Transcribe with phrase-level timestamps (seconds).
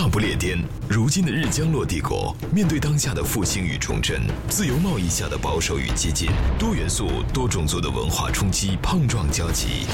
[0.00, 0.58] 大不列颠，
[0.88, 9.84] 如今的日将落帝国，面对当下的复兴与重振，自由贸易下的保守与激进，多元素、多种族的文化冲击碰撞交集。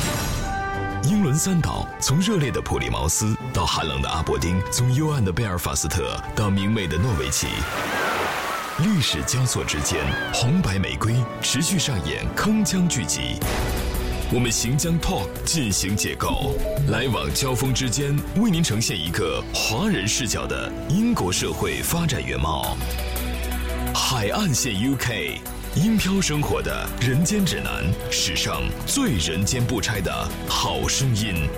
[1.10, 7.48] 英伦三岛，从热烈的普利茅斯到寒冷的阿伯丁，从幽暗的贝尔法斯特到明媚的诺维奇，
[8.78, 9.98] 历史交错之间，
[10.32, 13.40] 红白玫瑰持续上演铿锵剧集。
[14.34, 16.56] 我们行将 Talk 进行解构，
[16.88, 22.76] 来往交锋之间，为您呈现一个华人视角的英国社会发展原貌。
[23.94, 25.38] 海岸线 UK，
[25.76, 30.12] 英漂生活的人间指南，史上最人间不拆的
[30.48, 31.48] 好声音。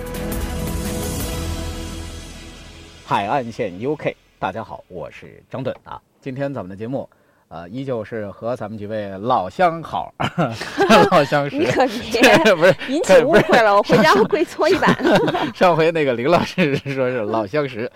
[3.03, 5.99] 海岸线 UK，大家好，我是张顿啊。
[6.21, 7.09] 今天咱们的节目，
[7.49, 10.13] 呃，依旧是和咱们几位老相好、
[11.09, 11.57] 老相识。
[11.57, 14.95] 你可别不是引起误会了，我回家跪搓衣板。
[15.55, 17.91] 上回那个林老师说是老相识，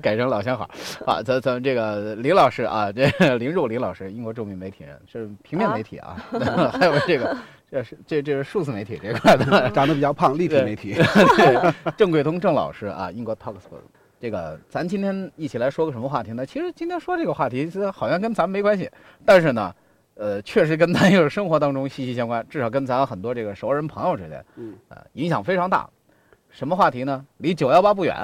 [0.00, 0.66] 改成老相好
[1.04, 1.22] 啊。
[1.22, 6.16] 咱咱们这个林老师啊，这林入林老师，英国著名媒体人，是平面媒体啊，
[6.72, 7.36] 还有这个
[7.70, 10.94] 这是这这是数字媒体这块的，长得比较胖，立体媒体。
[11.36, 13.82] 对，郑贵通郑老师啊，英国 Talkspool。
[14.18, 16.46] 这个咱今天一起来说个什么话题呢？
[16.46, 18.90] 其实今天说这个话题，好像跟咱们没关系，
[19.24, 19.74] 但是呢，
[20.14, 25.88] 呃，确实跟咱又是生活当中息息相关，至少跟咱很多这个熟人朋友之间，嗯，呃，影响非常大。
[26.48, 27.22] 什么话题呢？
[27.36, 28.16] 离九幺八不远，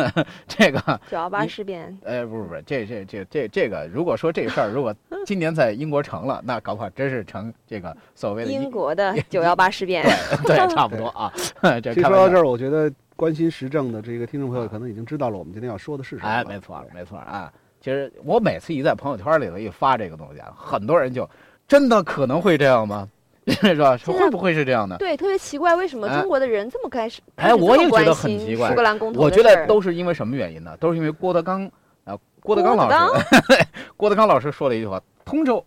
[0.48, 1.94] 这个九幺八事变。
[2.06, 4.94] 哎，不是不是，这这这这这个，如果说这事儿如果
[5.26, 10.02] 今年在英国成了，那搞不好真是成这个所谓的英国的九幺八事变。
[10.46, 11.30] 对对，差不多啊。
[11.82, 12.90] 这说到这儿，我觉得。
[13.16, 16.28] 关心时政的这个听众朋友可能已经知道了我们今天要说的是什么。
[16.28, 17.52] 哎，没错，没错啊。
[17.80, 21.28] 其实我每次一在朋友圈里头一发这个东西，啊，很多人就
[21.68, 23.08] 真的可能会这样吗？
[23.46, 23.94] 是吧？
[24.06, 24.96] 会不会是这样的？
[24.96, 27.20] 对，特别奇怪，为什么中国的人这么开始？
[27.36, 28.70] 哎，我也觉得很奇怪。
[28.70, 30.74] 苏格兰公投，我觉得都是因为什么原因呢？
[30.80, 31.70] 都是因为郭德纲
[32.04, 33.24] 啊，郭德纲老师，
[33.98, 35.64] 郭德纲老师说了一句话：通州。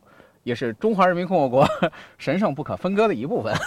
[0.48, 1.68] 也是中华人民共和国
[2.18, 3.54] 神圣不可分割的一部分，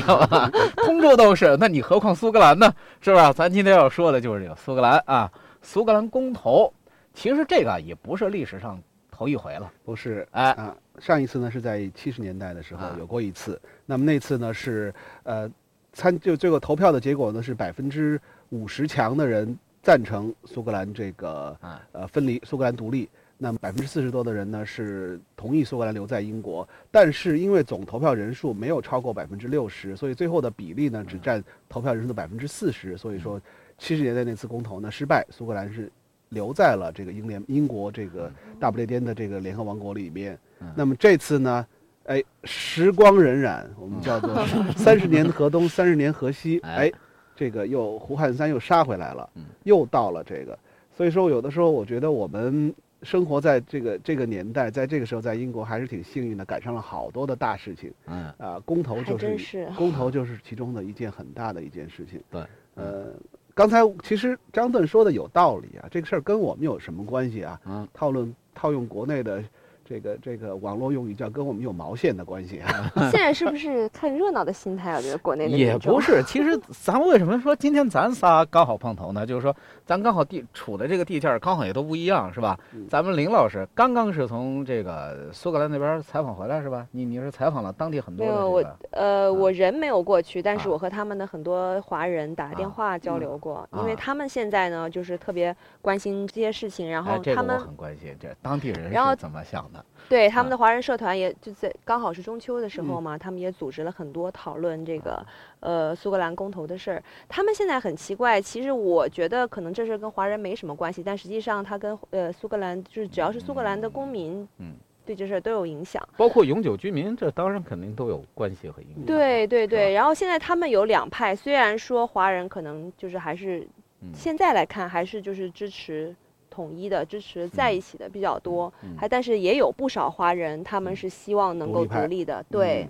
[0.00, 0.50] 是吧？
[0.78, 2.74] 通州都是，那你何况苏格兰呢？
[3.00, 3.32] 是不是？
[3.34, 5.30] 咱今天要说的就是这个苏格兰啊，
[5.62, 6.72] 苏格兰公投。
[7.14, 10.26] 其实这个也不是历史上头一回了，不是？
[10.32, 13.60] 哎啊，上一次呢是在七十年代的时候有过一次。
[13.86, 14.92] 那么那次呢是
[15.22, 15.48] 呃
[15.92, 21.56] 参就最后投票的结果呢是百分之五十强的人赞成苏格兰这个
[21.92, 23.08] 呃分离，苏格兰独立。
[23.44, 32.96] 那么百分之四十多的人呢是同意苏格兰留在英国，但是因为总投票人数没有超过百分之六十，所以最后的比例呢只占投票人数的百分之四十。
[32.96, 33.38] 所以说，
[33.76, 35.92] 七十年代那次公投呢失败，苏格兰是
[36.30, 40.38] 留在了这个英联英国这个大不列颠的这个联合王国里面。
[40.74, 41.66] 那么这次呢，
[42.04, 44.34] 哎，时光荏苒，我们叫做
[44.74, 46.90] 三十年河东，三十年河西，哎，
[47.36, 49.28] 这个又胡汉三又杀回来了，
[49.64, 50.58] 又到了这个。
[50.96, 52.74] 所以说，有的时候我觉得我们。
[53.04, 57.92] 生活在这个这个年代，在这个时候，在英国还是挺幸运的，赶上了好多的大事情。
[58.06, 62.20] 嗯啊，公投就是公投就是其中的一件很大的一件事情。
[62.30, 62.42] 对，
[62.74, 63.12] 呃，
[63.54, 67.60] 刚才其实张顿说的有道理啊，这个事儿跟我们有什么关系啊？
[67.66, 69.44] 嗯，套论套用国内的。
[69.84, 72.90] 这个这个网络用语叫跟我们有毛线的关系啊！
[73.10, 74.94] 现在是不是看热闹的心态？
[74.96, 76.22] 我觉得国内也不是。
[76.24, 79.26] 其实咱为什么说今天咱仨刚好碰头呢？
[79.26, 82.58] 就是说咱刚好地处的这个地界儿刚好也都不一样，是吧？
[82.88, 86.86] 咱们林老师刚刚是从这个苏格兰那边采访回来，是吧？
[86.90, 88.24] 你你是采访了当地很多？
[88.26, 99.73] 没有我呃，我人没有过去，但是我和他们的很多华人打电话交流过，因为他们现在呢就是特别关心这些事情，然后他们很关心这当地人是怎么想的。
[100.06, 105.26] 对他们的华人社团，也就在刚好是中秋的时候嘛，他们也组织了很多讨论这个
[105.60, 107.02] 呃苏格兰公投的事儿。
[107.26, 114.74] 他们现在很奇怪，其实我觉得可能这事跟华人没什么关系，但实际上他跟呃苏格兰就是只要是苏格兰的公民，嗯，
[115.06, 119.06] 对这事儿都有影响，包括永久居民，这当然肯定都有关系和影响。
[119.06, 123.66] 对对对，然后现在他们有两派，虽然说华人可能就是还是
[124.12, 126.14] 现在来看还是就是支持。
[126.54, 132.44] 统一的支持在一起的比较多，还但是也有不少华人，他们是希望能够独立的。
[132.48, 132.88] 对，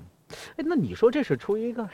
[0.57, 1.89] 哎，那你说这是出于一个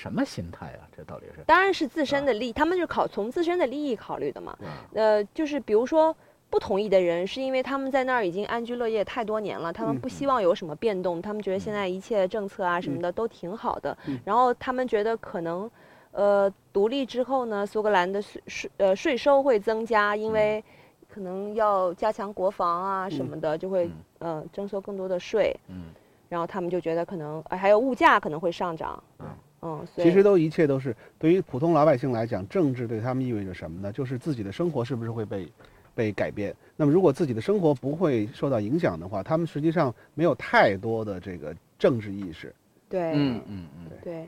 [0.00, 0.88] 什么心态啊？
[0.96, 1.42] 这到底是？
[1.44, 4.56] 当然是自身的利，他们就考从自身的利益考虑的嘛。
[4.94, 6.16] 呃，就是比如说
[6.48, 13.94] 不同意的人，是因为他们在那儿已经安居乐业太多年了，他们不希望有什么变动，他们觉得现在一切政策啊什么的都挺好的，
[14.24, 15.70] 然后他们觉得可能
[16.12, 20.64] 呃独立之后呢，苏格兰的税税呃税收会增加，因为。
[21.12, 25.86] 可能要加强国防啊什么的，就会呃征收更多的税，嗯，
[26.28, 29.26] 然后他们就觉得可能还有物价可能会上涨，嗯
[29.62, 33.92] 嗯，其实都一切都是对于普通老百姓来讲，政治对他们意味着什么呢？
[33.92, 35.46] 就是自己的生活是不是会被。
[35.92, 36.54] 被改变。
[36.76, 42.54] 那么如果自己的生活不会受到影响的话，他们实际上没有太多的这个政治意识。
[42.88, 44.26] 对，嗯嗯嗯，对。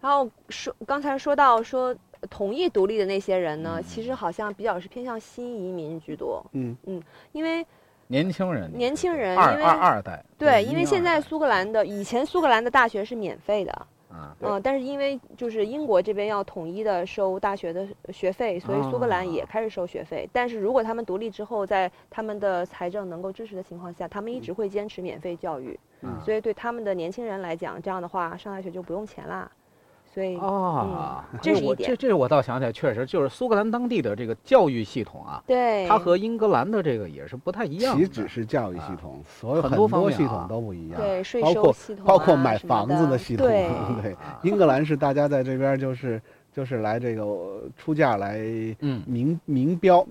[0.00, 1.96] 然后说刚才说到说
[2.28, 6.76] 同意独立的那些人呢，嗯其实好像比较是偏向新移民居多，嗯
[7.32, 7.66] 因为
[8.08, 13.72] 年轻人，年轻人二因为二二代，对，嗯因为现在苏格兰的以前苏格兰的大学是免费的，
[14.08, 20.28] 啊，对嗯，但是因为就是英国这边要统一的收大学的学费，所以苏格兰也啊开始收学费。
[20.32, 25.78] 但是如果他们独立之后，在他们的财政能够支持的情况下，他们一直会坚持免费教育。
[26.02, 29.50] 嗯所以对他们的年轻人来讲，这样的话上大学就不用钱啦。
[30.16, 38.02] 所以哦，嗯这是一我点这这我倒想起来，确实就是苏格兰当地的这个教育系统啊，对它和英格兰的这个也是不太一样的。
[38.02, 40.98] 岂止是教育系统，所有很很多系统都不一样。
[40.98, 43.44] 对税包括收系统包括啊买什么房子的系统，
[44.00, 46.18] 对英格兰是大家在这边就是
[46.50, 48.38] 就是来这个呃出价来
[48.80, 50.02] 嗯明明标，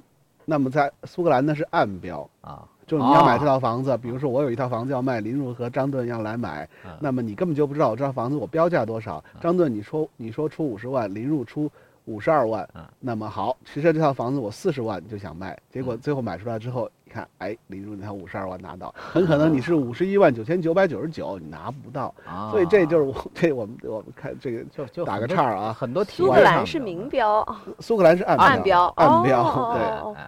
[0.46, 6.92] 那么在苏格兰呢是暗标，啊，就是你要买哦这套房子，比如说我有一套房子要卖，林如和张顿要来买，嗯。
[7.00, 9.40] 那么你根本就不知道我这套房子我标价多少，嗯。
[9.42, 11.70] 张顿你说你说出五十万，林如出
[12.06, 16.00] 五十二万嗯，那么好，其实这套房子我四十万就想卖，结果嗯。
[16.00, 27.44] 最后买出来之后，你看，哎，林如那套五十二万拿到，很可能你是五十一万九千九百九十九，你拿不到，啊，所以这就是我 这我们我们看这个就就打个岔儿啊很多体苏格兰是明标，
[27.80, 30.24] 苏格兰是暗暗标暗标，哦对。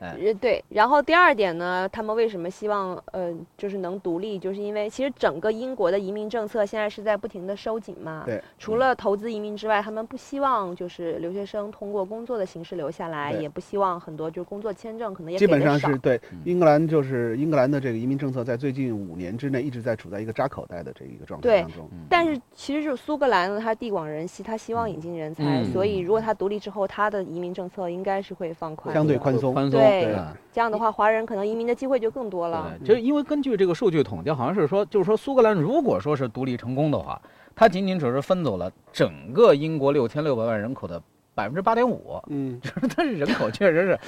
[0.00, 0.08] 哦哎。
[0.08, 8.22] 哎呃，对，然后第二点呢，他们为什么希望呃，就是能独立，就是因为其实整个英国的移民政策现在是在不停的收紧嘛。
[8.26, 8.42] 对。
[8.58, 16.40] 除了投资移民之外，他们不希望就是留学生通过工作的形式留下来，也不希望很多就是工作签证可能也基本上是对嗯。
[16.44, 21.88] 英格兰，就是英格兰的这个移民政策，在最近五年之内一直在处在一个扎口袋的这一个状态当中。
[21.92, 21.98] 嗯。
[22.08, 25.72] 但是其实就是苏格兰呢，它地广人稀，它希望引进人才，嗯。
[25.72, 29.52] 所以如果它独立之后，它的移民政策应该是会放宽，相对宽松。
[29.52, 29.80] 宽松。
[29.80, 32.72] 对嗯这样的话，华人可能移民的机会就更多了。
[32.80, 37.20] 对，就是因为根据这个数据统计，好像是说，就是说苏格兰如果说是独立成功的话，
[37.54, 41.00] 它仅仅只是分走了整个英国六千六百万人口的
[41.34, 43.98] 百分之八点五，嗯， 就是它是人口确实是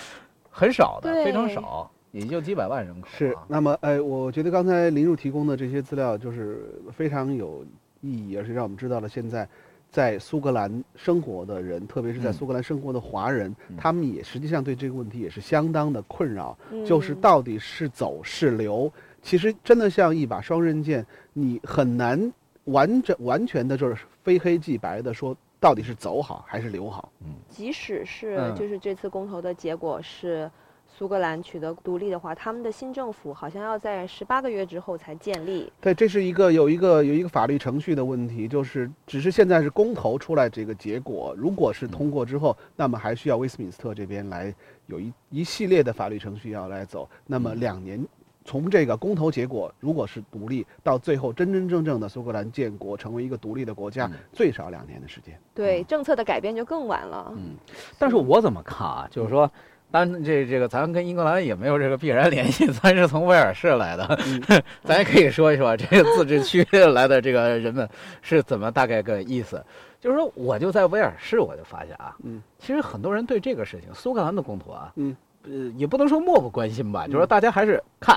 [0.51, 3.11] 很少的，非常少，也就几百万人口、啊。
[3.15, 3.37] 是。
[3.47, 7.63] 那么，哎，我觉得刚才林入提供的这些资料就是非常有
[8.01, 9.47] 意义，而且让我们知道了现在
[9.91, 16.57] 在苏格兰生活的人，特别是在嗯苏格兰生活的华人，嗯他们也实际上对这个问题也是相当的困扰。
[16.71, 18.93] 嗯就是到底是走是留，
[19.23, 22.33] 其实真的像一把双刃剑，你很难
[22.65, 27.11] 完整完全的就是非黑即白的说到底是走好还是留好。
[27.49, 30.51] 即使是嗯就是这次公投的结果是
[30.99, 35.73] 苏格兰取得独立的话，他们的新政府好像要在十八个月之后才建立。
[35.81, 44.53] 对，这是一个有一个有一个法律程序的问题，就是只是现在是公投出来这个结果，如果是通过之后，那么还需要威斯敏斯特这边来
[44.87, 47.09] 有一一系列的法律程序要来走。
[47.29, 48.05] 那么两年，
[48.45, 55.39] 从这个公投结果如果是独立，到最后真真正正的苏格兰建国成为一个独立的国家嗯，最少两年的时间。
[55.55, 57.33] 对政策的改变就更晚了。
[57.37, 57.55] 嗯，
[58.01, 59.09] 但是我怎么看啊？
[59.09, 59.49] 就是说，
[59.91, 64.19] 当然这这个咱跟英格兰也没有这个必然联系， 咱是从威尔士来的，
[64.85, 66.63] 咱也可以说一说这个自治区
[66.93, 67.89] 来的这个人们
[68.21, 69.65] 是怎么大概个意思。
[70.01, 78.17] 就是说，我就在威尔士，我就发现啊，嗯，其实很多人对这个事情，苏格兰的公投啊，嗯，呃，也不能说漠不关心吧，就是说大家还是看，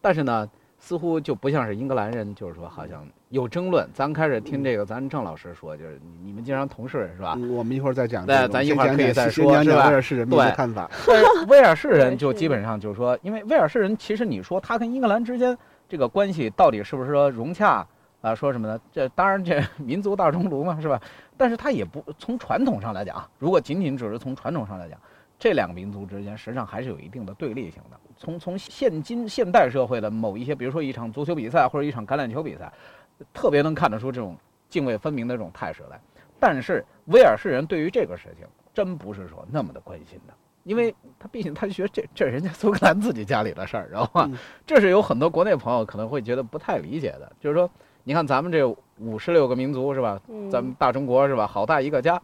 [0.00, 0.48] 但是呢，
[0.86, 3.90] 似乎就不像是英格兰人，就是说好像有争论。
[3.92, 7.34] 咱开始听这个，咱郑老师说，就是你你们经常同事是吧？
[7.36, 8.52] 嗯，我们一会儿再讲这对。
[8.52, 10.88] 咱一会儿可以再说是吧先讲讲威尔士人的对看法。
[11.48, 17.84] 威尔士人就基本上就是说，因为威尔士人其实你说他跟英格兰之间这个关系到底是不是说融洽
[18.20, 18.32] 啊？
[18.32, 18.78] 说什么呢？
[18.92, 21.02] 这当然这 民族大熔炉嘛，是吧？
[21.36, 24.96] 但是他也不从传统上来讲啊，如果仅仅只是从传统上来讲，
[25.38, 28.00] 这两个民族之间实际上还是有一定的对立性的。
[28.16, 32.72] 从从现今现代社会的某一些，比如说一场足球比赛或者一场橄榄球比赛，
[33.34, 34.36] 特别能看得出这种
[34.70, 36.00] 泾渭分明的这种态势来。
[36.38, 44.26] 但是威尔士人对于这个事情真不是说那么的关心的，因为他毕竟他觉得这这是人家苏格兰自己家里的事儿，知道吧？
[44.30, 47.70] 嗯这是有很多国内朋友可能会觉得不太理解的，就是说，
[48.04, 48.66] 你看咱们这
[48.98, 50.18] 五十六个民族是吧？
[50.28, 51.46] 嗯，咱们大中国是吧？
[51.46, 52.20] 好大一个家。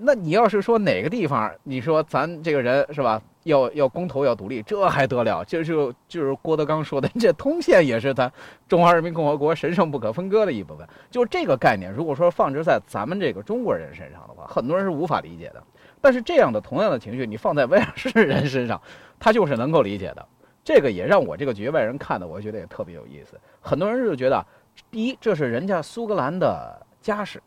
[0.00, 5.44] 那你要是说哪个地方，你说咱这个人是吧，要要公投要独立，这还得了？
[5.44, 8.32] 这就就是郭德纲说的， 这通县也是咱
[8.68, 10.86] 中华人民共和国神圣不可分割的一部分。
[11.10, 15.62] 就这个概念，如果说放置在咱们这个中国人身上的话，很多人是无法理解的。
[16.00, 18.80] 但是这样的同样的情绪，你放在威尔士人身上，
[19.20, 20.26] 他就是能够理解的。
[20.64, 23.38] 这个也让我这个局外人看的，我觉得也特别有意思。
[23.60, 24.44] 很多人就觉得，
[24.90, 27.42] 第一，这是人家苏格兰的家事。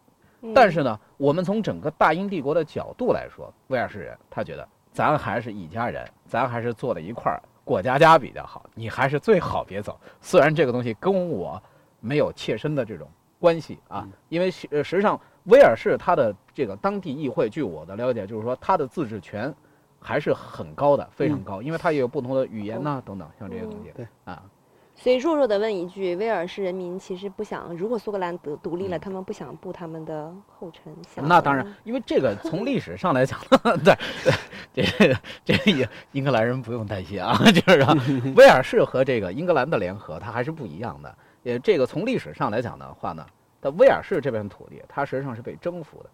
[0.46, 8.64] 嗯但是呢，我们从整个大英帝国的角度来说，威尔士人他觉得咱还是一家人，咱还是坐在一块儿过家家比较好。
[8.75, 10.00] 你还是最好别走。
[10.22, 11.62] 虽然这个东西跟我
[12.00, 13.08] 没有切身的这种
[13.40, 19.54] 关系啊，因为实实际上威尔士它的这个当地议会，据我的了解，就是说它的自治权
[20.00, 23.92] 还是很高的，非常高，因为它也有不同的语言呐等等，像这些东西。
[23.96, 24.44] 对啊。
[24.98, 30.96] 所以弱弱的问一句，威尔士人民其实不想，如果苏格兰得独立了，他们不想步他们的后尘。
[31.18, 33.38] 那当然，因为这个从历史上来讲，
[33.84, 33.94] 对
[34.74, 37.96] 对，这个这个英格兰人不用担心啊， 就是说
[38.38, 41.14] 威尔士和这个英格兰的联合，它还是不一样的。
[41.44, 43.25] 也，这个从历史上来讲的话呢，
[43.62, 46.10] 在威尔士这片土地，它实际上是被征服的。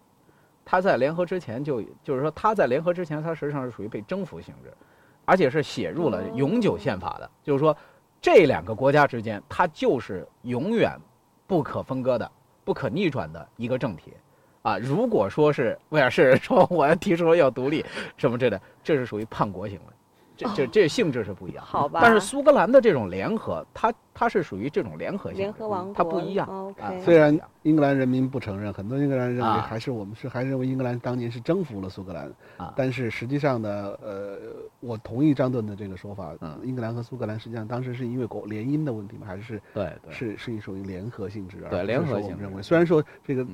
[0.65, 4.73] 它在联合之前就就是说，它在联合之前，它实际上是属于被征服性质，
[5.23, 7.77] 而且是写入了永久宪法的，就是说。
[8.21, 10.95] 这两个国家之间，它就是永远
[11.47, 12.31] 不可分割的、
[12.63, 14.13] 不可逆转的一个政体，
[14.61, 17.83] 啊，如果说是威尔士人说我要提出要独立
[18.17, 19.93] 什么之类的，这是属于叛国行为。
[20.41, 21.99] 这这这性质是不一样，好吧？
[22.01, 26.73] 但是苏格兰的这种联合，它它是属于这种联合性，联合王国，它不一样。
[26.79, 34.37] 啊，虽然英格兰人民不承认，很多英格兰人认为还是我们是还认为英格兰当年是征服了苏格兰，啊，但是实际上呢，呃，
[34.79, 43.45] 我同意张顿的这个说法，嗯，英格兰和苏格兰实际上当时是因为国联姻的问题吗，还是对，是是一属于联合性质，对，联合性认为，虽然说这个。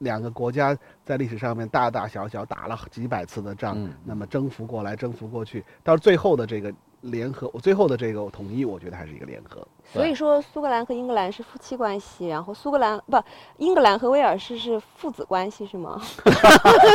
[0.00, 9.66] 两个国家在历史上面大大小小打了几百次的仗，那么征服过来，征服过去，到最后的这个联合，最后的这个统一，我觉得还是一个联合。
[9.92, 13.22] 所以说，苏格兰和英格兰是夫妻关系，然后苏格兰不，
[13.58, 16.00] 英格兰和威尔士是父子关系，是吗？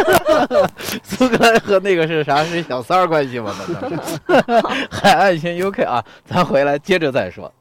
[1.04, 2.44] 苏格兰和那个是啥？
[2.44, 3.54] 是小三儿关系吗？
[4.90, 7.52] 海岸线 UK 啊，咱回来接着再说。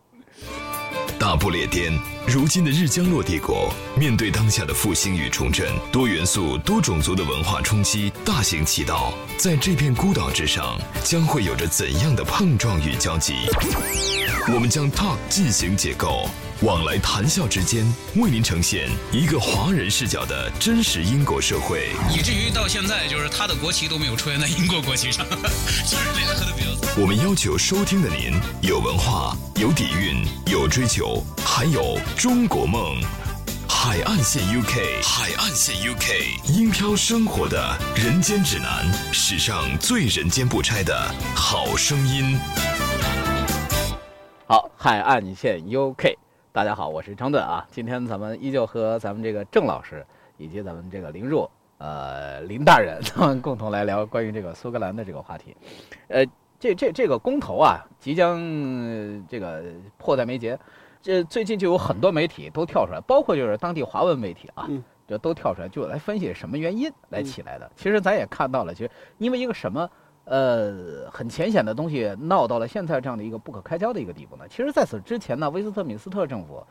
[1.19, 1.93] 大不列颠，
[2.27, 13.35] 如今的日江洛帝国，面对当下的复兴与重振，多元素、多种族的文化冲击大行其道，在这片孤岛之上，将会有着怎样的碰撞与交集？
[14.55, 16.27] 我们将 Talk 进行解构，
[16.65, 17.85] 往来谈笑之间，
[18.17, 32.99] 为您呈现一个华人视角的真实英国社会，以至于到现在，就是他的国旗都没有出现在英国国旗上，就是联合的比较我们要求收听的您有文化、有底蕴、有追求，还有中国梦。
[33.69, 42.39] 海岸线 UK，海岸线 UK，英漂生活的人间指南，史上最人间不拆的好声音。
[44.47, 46.17] 好，海岸线 UK，
[46.55, 47.67] 大家好，我是张盾啊。
[47.69, 50.07] 今天咱们依旧和咱们这个郑老师
[50.37, 55.57] 以及咱们这个林若呃林大人，咱 们共同来聊关于这个苏格兰的这个话题。
[56.07, 56.25] 呃。
[56.61, 58.39] 这这这个公投啊，即将
[59.29, 59.65] 这个
[59.99, 60.57] 迫在眉睫。
[61.03, 64.69] 这最近就有很多媒体都跳出来，包括就是当地华文媒体啊，
[65.09, 67.69] 就都跳出来，就来分析什么原因来起来的。
[67.75, 69.91] 其实咱也看到了，其实因为一个什么
[70.25, 74.45] 呃很浅显的东西，闹到了现在这样的一个不可开交的一个地步呢？
[74.49, 76.65] 其实在此之前呢，威斯特敏斯特政府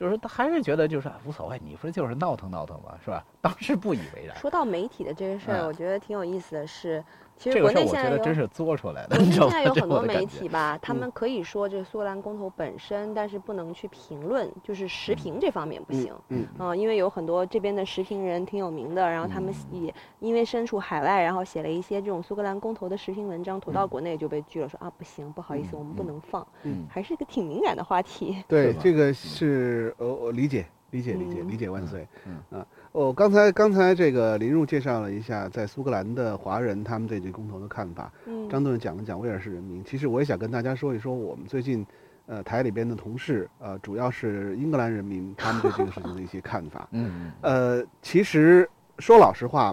[0.00, 3.22] 就是他还是觉得就是无所谓，你不是就是闹腾闹腾嘛，是吧？
[3.42, 4.34] 当时不以为然。
[4.38, 7.04] 说到媒体的这个事儿，我觉得挺有意思的是。
[7.36, 9.16] 其实国内现在真是作出来的。
[9.16, 16.12] 国内现在有很多媒体吧，他们可以说这个苏格兰公投本身，但是不能去评论，就是时评这方面不行。
[16.28, 16.46] 嗯。
[16.58, 26.46] 嗯，因为有很多这边的时评人挺有名的，然后他们也因为身处海外，然后写了一些这种苏格兰公投的时评文章，投到国内就被拒了，说啊不行，不好意思，我们不能放。
[26.64, 26.86] 嗯。
[26.90, 28.44] 还是一个挺敏感的话题。
[28.46, 32.06] 对，这个是呃，我理解，理解，理解，理解万岁。
[32.26, 32.58] 嗯。
[32.58, 32.66] 啊。
[32.92, 38.12] 哦，刚才刚才这个林入介绍了一下在苏格兰的华人他们对这公投的看法。
[38.26, 39.84] 嗯，张盾讲了讲威尔士人民。
[39.84, 41.86] 其实我也想跟大家说一说我们最近，
[42.26, 46.88] 呃，台里边的同事，呃，主要是英格兰人民他们对这个事情的一些看法。
[46.90, 48.68] 嗯呃，其实
[48.98, 49.72] 说老实话，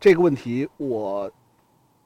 [0.00, 1.30] 这个问题我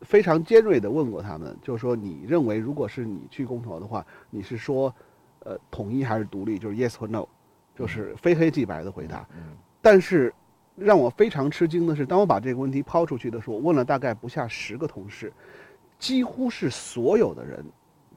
[0.02, 4.92] 非常尖锐的问过他们，就是说你认为如果是你去公投的话，你是说
[5.44, 6.58] 呃统一还是独立？
[6.58, 7.24] 就是 yes 或 no，
[7.78, 9.26] 就是非黑即白的回答。
[9.36, 10.34] 嗯，但是。
[10.80, 15.32] 让我非常吃惊的是，当我把这个问题抛出去的时候，我问了大概不下十个同事，
[15.98, 17.64] 几乎是所有的人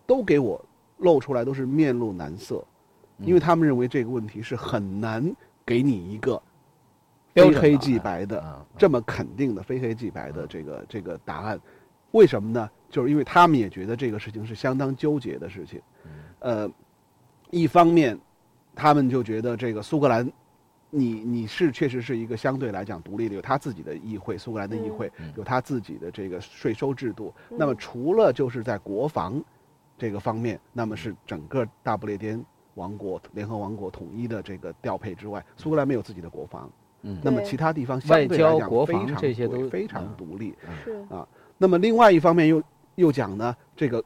[0.06, 0.64] 都给我
[1.00, 2.64] 露出来都是面露难色，
[3.18, 6.40] 因为他们认为这个问题是很难给你一个
[7.34, 11.60] 非黑即白的这么肯定的非黑即白的这个这个答案。
[12.12, 12.70] 为什么呢？
[12.92, 15.82] 就是因为他们也觉得这个事情是相当纠结的事情。
[16.38, 16.70] 呃，
[17.50, 18.20] 一方面，
[18.82, 20.28] 他们就觉得这个苏格兰。
[20.94, 27.34] 你你是确实是一个相对来讲独立的，有他自己的议会，苏格兰的议会有他自己的这个税收制度。
[27.50, 29.42] 那么除了就是在国防
[29.98, 36.70] 这个方面，那么是整个大不列颠王国联合王国统一的这个调配之外，苏格兰没有自己的国防，
[37.04, 37.18] 嗯。
[37.24, 40.54] 那么其他地方相外交对来讲国防非常这些都非常嗯独立。
[40.84, 41.26] 是啊
[41.58, 42.62] 那么另外一方面又
[42.96, 44.04] 又讲呢，这个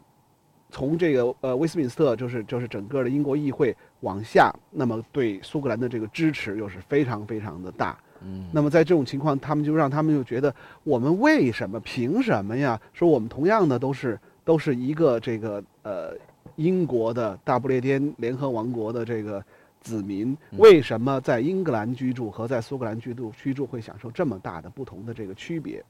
[0.76, 7.98] 从这个呃威斯敏斯特就是就是整个的英国议会往下，那么对苏格兰的这个支持又是非常非常的大。
[8.22, 10.54] 嗯，那么在这种情况，他们就让他们就觉得
[10.84, 12.78] 我们为什么凭什么呀？
[12.92, 16.14] 说我们同样的都是都是一个这个呃
[16.58, 19.42] 英国的大不列颠联合王国的这个
[19.80, 25.82] 子民，嗯为什么在英格兰居住和在苏格兰居住居住会享受这么大的不同的这个区别？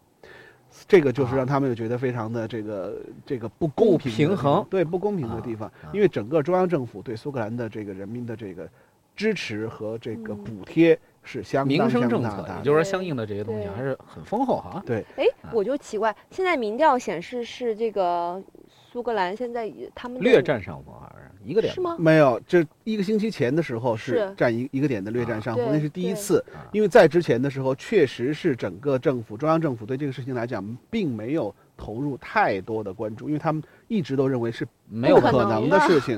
[0.87, 4.65] 这个就是让他们又觉得非常的这个这个不公平不平衡。
[4.69, 8.67] 对不公平的地方，啊因为整个中央政府对苏格兰的这个人民的这个
[9.15, 10.43] 支持和这个嗯。
[10.43, 12.57] 补贴是相民当相生政策，当大的。
[12.59, 14.83] 也就是说相应的这些东西还是很丰厚哈。
[14.85, 18.41] 对，哎，我就奇怪，现在民调显示是这个
[18.95, 21.97] 苏格兰现在也他们略占上风，好像是一个点是吗？
[21.99, 26.63] 没有，这一个星期前的时候是是占一一个点的略占上风，对那是第一次啊。
[26.71, 36.17] 因为在之前的时候，确实是整个政府中央政府对这个事情来讲，并没有投入太多的关注，因为他们一直都认为是没有可能的事 情。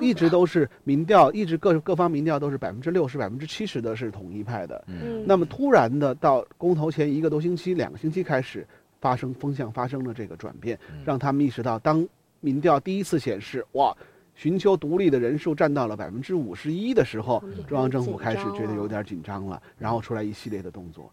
[0.00, 4.84] 一直都是民调，一直各各方民调都是百分之六十、百分之七十的是统一派的。
[4.88, 8.66] 嗯，那么突然的到公投前一个多星期、两个星期开始
[9.00, 11.02] 发生风向发生了这个转变，嗯。
[11.04, 12.06] 让他们意识到，当
[12.40, 13.96] 民调第一次显示哇，
[14.34, 21.10] 寻求独立的人数占到了百分之五十一的时候中央政府开始觉得有点紧张了，然后出来一系列的动作。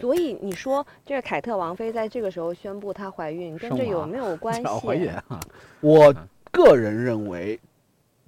[0.00, 4.64] 所以你说这个凯特王妃在这个时候宣布她怀孕，跟这有没有关系？
[4.64, 5.40] 怀孕啊，
[5.80, 6.14] 我
[6.52, 7.58] 个人认为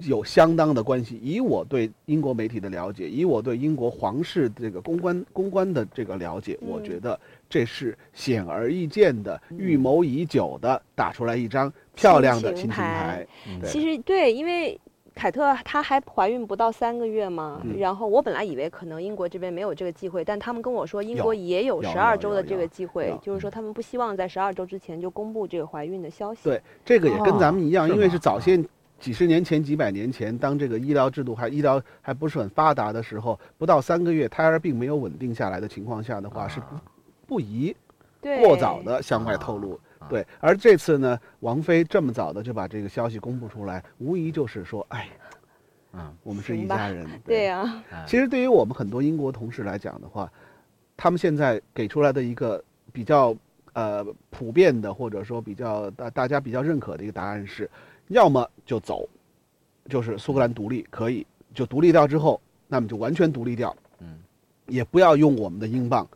[0.02, 1.18] 有相当的关系。
[1.22, 13.26] 以我对英国媒体的了解，以我对英国皇室这个公关公关的这个了解，我嗯觉得这是显而易见的、预谋已久的，打出来一张漂亮的亲情牌。
[13.64, 14.78] 其实对，因为
[15.14, 17.76] 凯特她还怀孕不到三个月嘛，嗯。
[17.78, 26.40] 然后我本来以为可能英国这边没有这个机会，但他们跟我说英国也有有十二周的这个机会，就是说他们不希望在十二周之前就公布这个怀孕的消息。
[26.44, 28.62] 对，这个也跟咱们一样，哦因为是早些
[29.00, 36.82] 几十年前、几百年前，当这个医疗制度还医疗还不是很发达的时候，不到三个月胎儿并没有稳定下来的情况下的话，是不啊
[37.26, 37.74] 不宜，
[38.44, 39.72] 过早的向外透露。
[39.98, 45.08] 啊对，而这次呢，王菲这么早的就把这个消息公布出来，无疑就是说，哎，
[45.92, 47.06] 嗯，我们是一家人。
[47.24, 47.44] 对。
[47.44, 50.30] 呀、哎其实对于我们很多英国同事来讲的话，
[50.96, 53.36] 他们现在给出来的一个比较
[53.74, 57.70] 呃普遍的，或者说比较大大家比较认可的一个答案是，
[58.10, 59.08] 要么就走，
[59.88, 64.18] 就是苏格兰独立可以，就独立掉之后，那么就完全独立掉，嗯，
[64.66, 66.06] 也不要用我们的英镑。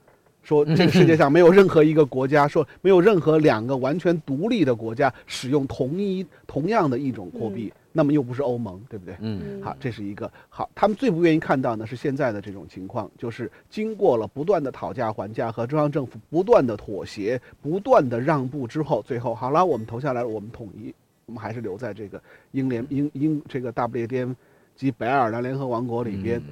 [0.42, 9.16] 说这个世界上没有任何一个国家，说没有任何两个完全独立的国家使用同一同样的一种货币，那么又不是欧盟，对不对？
[9.20, 10.68] 嗯好，这是一个好。
[10.74, 20.94] 他们最不愿意看到呢是现在的这种情况，就是经过了不断的讨价还价和中央政府不断的妥协、不断的让步之后，最后好了，我们投下来了，我们统一，
[21.26, 24.34] 我们还是留在这个英联英英这个大不列颠
[24.74, 26.38] 及北爱尔兰联合王国里边。
[26.38, 26.42] 嗯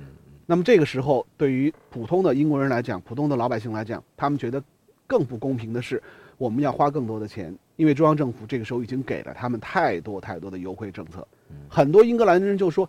[0.45, 4.63] 那么这个时候，对于普通的英国人来讲，普通的老百姓来讲，他们觉得
[5.07, 6.03] 更不公平的是，
[6.37, 11.27] 我们要花更多的钱，因为中央政府这个时候已经给了他们太多太多的优惠政策。
[11.69, 12.87] 很多英格兰人就说，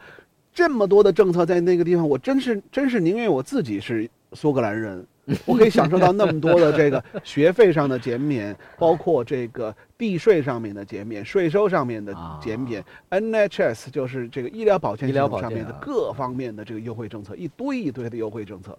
[0.51, 5.05] 这么多的政策在那个地方，我真是真是宁愿我自己是苏格兰人，
[5.45, 18.77] 我可以享受到那么多的这个学费上的减免， 包括这个地税上面的减免、税收上面的减免、NHS 就是这个医疗保健医疗系统上面的各方面的这个优惠政策，一堆一堆的优惠政策。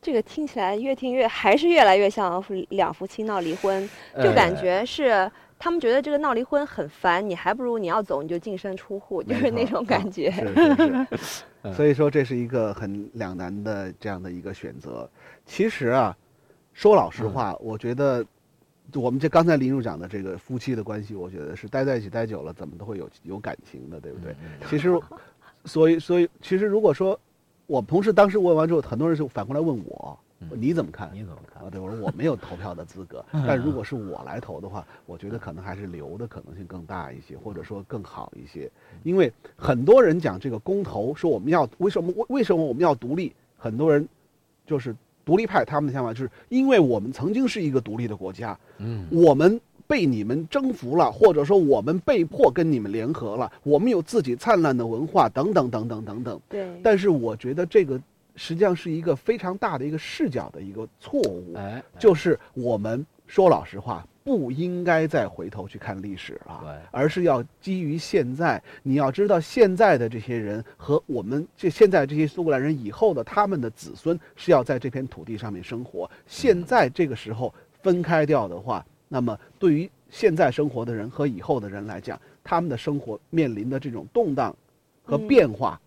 [0.00, 3.88] 这个听起来越听越还是越来越像两夫妻闹离婚，
[4.22, 5.30] 就感呃觉是。
[5.58, 10.30] 他们觉得这个闹离婚很烦，你还不如你要走你就净身出户，就是那种感觉。
[10.30, 15.08] 是是是， 所以说这是一个很两难的这样的一个选择。
[15.46, 16.16] 其实啊，
[16.74, 18.24] 说老实话，我觉得
[18.94, 24.32] 我们这刚才林叔讲的这个夫妻的关系，我觉得是待在一起待久了，怎么都会有有感情的，对不对？
[24.32, 25.00] 嗯其实，
[25.64, 27.18] 所以所以其实如果说
[27.66, 30.18] 我同事当时问完之后，很多人就反过来问我，
[30.50, 31.10] 你怎么看？
[31.14, 31.70] 你怎么看啊，？
[31.70, 38.70] 对，我说我没有投票的资格，但如果是我来投的话，我觉得可能还是留的可能性更大一些，或者说更好一些。
[39.02, 43.32] 因为很多人讲这个公投，说我们要为什么为为什么我们要独立？
[43.56, 44.06] 很多人
[44.66, 44.94] 就是
[45.26, 56.40] 独立派，他们的想法就是因为我们曾经是一个独立的国家，嗯我们被你们征服了，或者说我们被迫跟你们联合了，我们有自己灿烂的文化，等等等等等等。
[56.48, 58.00] 对，但是我觉得这个
[58.36, 61.54] 实际上是一个非常大的一个视角的一个错误。
[61.56, 68.60] 哎，就是我们说老实话，不应该再回头去看历史了，对而是要基于现在。
[68.82, 76.10] 你要知道，现在的这些人和我们这现在这些苏格兰人以后的他们的子孙是要在这片土地上面生活。
[76.26, 84.52] 现在这个时候分开掉的话，那么对于现在生活的人和以后的人来讲，他们的生活面临的这种动荡
[85.04, 85.80] 和嗯变化，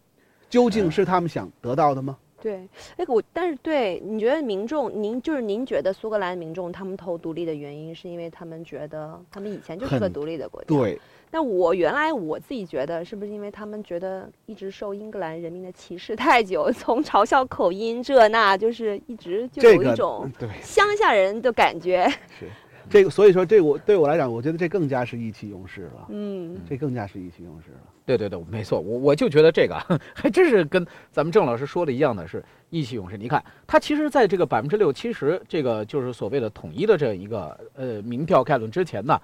[0.50, 2.18] 究竟是他们想得到的吗？
[2.42, 10.68] 对，哎，我但是对，你觉得民众，您就是您觉得苏格兰民众他们投独立的原因，是因为他们觉得他们以前就是个独立的国家？。
[10.68, 11.00] 对，
[11.32, 22.08] 那我原来我自己觉得，是不是因为他们觉得一直受英格兰人民的歧视太久， 从嘲笑口音这那，就是一直就有一种对乡下人的感觉。
[22.40, 22.48] 是
[22.90, 27.80] 这个，所以说这我对我来讲，我觉得这更加是意气用事了，嗯，这更加是意气用事了。
[28.18, 29.76] 对对对，没错，我我就觉得这个
[30.16, 33.16] 还真是跟咱们郑老师说的一样的是意气用事。
[33.16, 39.20] 你看，他其实在这个百分之六七十这个就是所谓的统一的这样一个呃民调概论之前呢，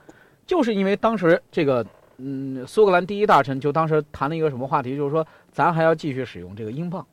[0.46, 1.84] 就是因为当时这个
[2.18, 7.04] 嗯苏格兰第一大臣就当时谈了一个什么话题，就是说咱还要继续使用这个英镑。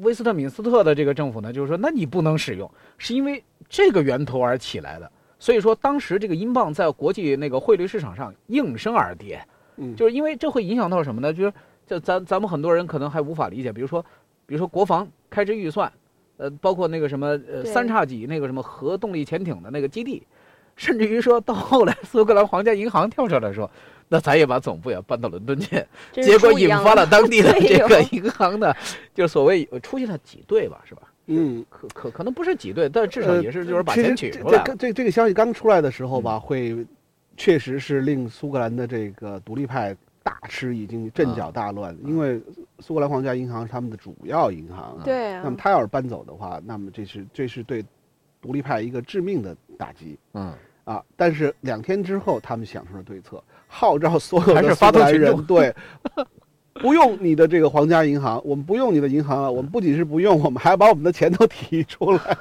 [0.00, 5.08] 威斯特敏斯特的这个政府呢，就是说那你不能使用，是因为这个源头而起来的。
[5.38, 9.40] 所以说当时这个英镑在国际那个汇率市场上应声而跌。
[9.80, 11.32] 嗯，就是因为这会影响到什么呢？
[11.32, 11.52] 就是
[11.86, 14.04] 就咱咱们很多人可能还无法理解，比如说，
[14.44, 15.90] 比如说国防开支预算，
[16.36, 20.22] 呃，包括那个什么呃三叉戟那个什么核动力潜艇的那个基地，
[20.76, 23.70] 甚至于说到后来苏格兰皇家银行跳出来说，
[24.08, 28.76] 那咱也把总部也搬到伦敦去，结果引发了当地的这个 银行的，
[29.14, 31.02] 就所谓呃出现了挤兑吧，是吧？
[31.32, 34.64] 嗯，可可可能不是挤兑，但至少呃也是就是把钱取出来了。
[34.64, 36.86] 这个这这个消息刚出来的时候吧，嗯会
[37.36, 41.96] 确实是令苏格兰的这个独立派大吃一惊，阵脚大乱。
[42.04, 42.40] 因为
[42.78, 47.84] 苏格兰皇家银行是他们的主要银行，对啊那么他要是搬走的话，那么这是这是对
[48.40, 50.52] 独立派一个致命的打击嗯，
[50.84, 51.02] 啊！
[51.16, 55.74] 但是两天之后，他们想出了对策，号召所有的苏格兰人对。
[56.74, 59.52] 不用你的这个皇家银行，我们不用你的银行了！
[59.52, 62.38] 我们不仅是不用，我们还把我们的钱都提出来。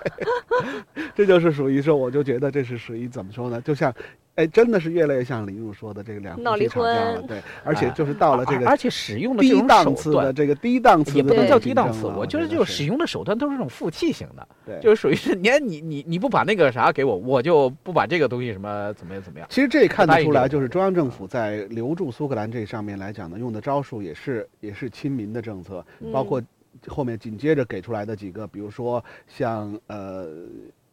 [1.13, 3.59] 这就是属于说，我就觉得这是属于怎么说呢？
[3.59, 3.93] 就像，
[4.39, 10.35] 哎，真的是越来越像李璐说的这个两夫闹离妻吵架了，对，而且就是到了这个而而且使用的这低种手档次的段。
[10.35, 19.47] 这个低档次的也不能叫低档次，我觉得就是使用的手段都是这种负气型的，对就是属于是你你你你不把那个啥给我，我就不把这个东西什么怎么样怎么样。
[19.51, 26.41] 其实这也看得出来，就是中央政府在留住苏格兰这上面来讲呢，用的招数也是也是亲民的政策，包括
[26.87, 30.27] 后面紧接着给出来的几个，比如说像呃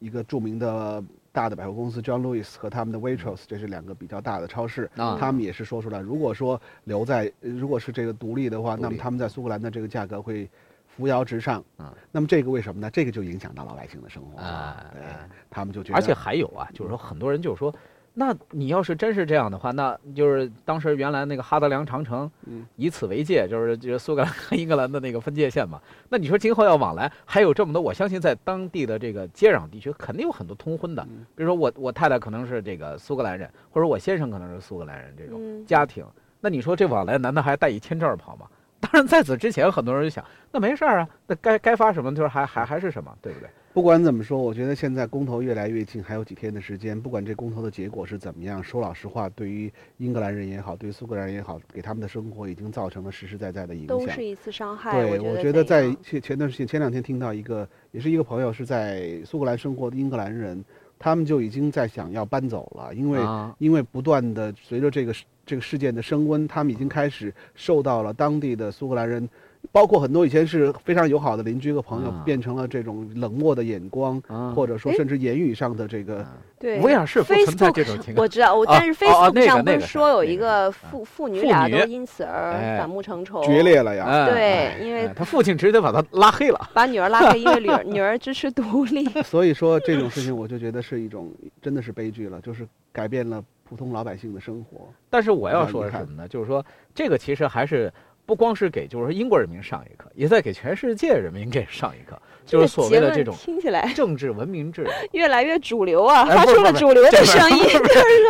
[0.01, 1.01] 一个著名的
[1.37, 5.19] 大的百货公司 John Lewis 和他们的 Waitrose，这是两个比较大的超市，啊。
[5.21, 10.49] 他们也是说出来，如果说留在如果是这个独立的话，那么他们在苏格兰的这个价格会。
[10.89, 11.93] 扶摇直上，嗯。
[12.11, 12.89] 那么这个为什么呢？
[12.91, 17.75] 这个就影响到老百姓的生活了，啊对啊，他们就觉得，而且还有啊，就是说很多人就是说，
[18.19, 25.79] 那你要是真是这样的话，那就是当时原来那个哈德良长城嗯，以此为界，就是就是苏格兰和英格兰的那个分界线嘛。
[26.09, 31.03] 那你说今后要往来，还有这么多，我相信在当地的这个接壤地区，肯定有很多通婚的。
[31.03, 36.03] 嗯比如说我我太太可能是这个苏格兰人，或者我先生可能是苏格兰人，这种嗯家庭，
[36.41, 38.47] 那你说这往来难道还带一签证跑吗？
[38.81, 43.49] 当然，在此之前，很多人就想，那没事儿啊，那该该发什么就是还还还是什么，对不对？
[43.77, 54.25] 不管怎么说，我觉得现在公投越来越近，还有几天的时间，不管这公投的结果是怎么样，说老实话，对于英格兰人也好，对于苏格兰人也好，给他们的生活已经造成了实实在在的影响都是。
[54.25, 54.99] 一次伤害。
[54.99, 60.65] 对，我觉得在前前段时间前两天听到一个，也是一个朋友是在苏格兰生活的英格兰人，
[60.99, 69.29] 他们就已经在想要搬走了，因为、啊因为不断的随着这个这个事件的升温，他们已经开始受到了当地的苏格兰人，
[69.73, 76.19] 包括很多以前是非常友好的邻居和朋友，啊变成了这种冷漠的眼光，啊或者说甚至言语上的这个。
[76.19, 84.07] 啊对威尔士不存在这种情况我知道，我啊但是 Facebook 上不是说有一个个父父女俩都因此而哎反目成仇，决裂了呀！
[84.07, 86.71] 哎对哎因为哎他父亲直接把他拉黑了。
[86.73, 89.05] 把女儿拉黑，因为女儿 女儿支持独立。
[89.23, 94.89] 所以说这种事情，我就觉得是一种真的是悲剧了，就是改变了普通老百姓的生活。
[95.11, 96.27] 但是我要说什么呢？
[96.27, 97.93] 就是说这个其实还是
[98.27, 104.85] 不光是给就是说英国人民上一课，也在给全世界人民给上一课，就是所谓的这种听起来 政治文明制。
[105.13, 107.65] 越来越主流啊，哎发出了主流的这个声音。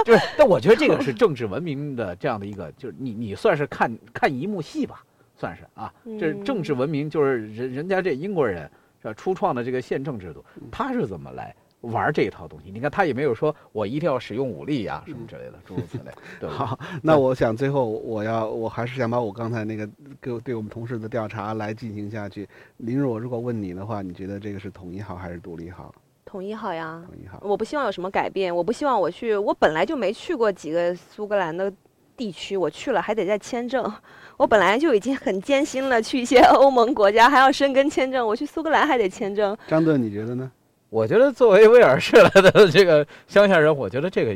[0.05, 5.03] 对，但我觉得这个是政治文明的这样的一个，就是你你算是看看一幕戏吧，
[5.35, 11.55] 算是啊，这是政治文明，就是人人家这英国人是吧初创的这个宪政制度，他是怎么来
[11.87, 12.71] 玩这一套东西？
[12.71, 16.11] 你看他也没有说我一定要使用武力呀、什么之类的，诸如此类。
[16.41, 19.89] 对，好，那我想最后我要我还是想把我刚才那个
[20.21, 22.49] 给我对我们同事的调查来进行下去。
[22.79, 25.95] 林若，我如果问你的话，你觉得这个是统一好还是独立好？
[26.25, 27.03] 统一好呀。
[27.07, 27.41] 统一好。
[27.43, 31.73] 我不希望有什么改变，我不希望我去，我本来就没去过几个苏格兰的
[32.17, 33.91] 地区，我去了还得再签证。
[34.37, 39.57] 我本来就已经很艰辛了，去一些欧盟国家还要申根签证，我去苏格兰还得签证。
[39.67, 40.51] 张顿，你觉得呢？
[40.97, 44.35] 我觉得作为威尔士来的这个乡下人，我觉得这个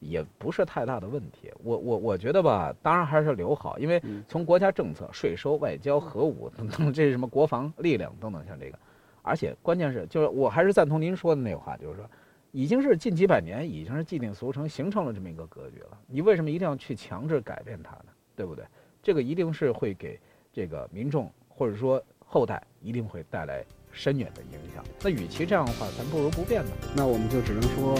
[0.00, 1.52] 也不是太大的问题。
[1.62, 8.78] 我我我觉得吧，当然还是留好，因为从国家政策、税收、外交、核武等等，这是什么国防力量等等，像这个，
[9.22, 12.04] 而且关键是，就是我还是赞同您说的那话，就是说，
[12.50, 15.96] 已经是近几百年已经是既定俗成，形成了这么一个格局了。
[16.08, 18.06] 你为什么一定要去强制改变它呢？
[18.34, 18.64] 对不对？
[19.00, 20.18] 这个一定是会给
[20.52, 23.64] 这个民众或者说后代一定会带来。
[23.92, 24.84] 深远的影响。
[25.02, 26.70] 那与其这样的话，咱不如不变呢。
[26.94, 27.98] 那我们就只能说，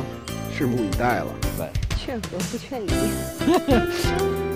[0.52, 1.32] 拭目以待了。
[1.56, 2.90] 对，劝和不劝离。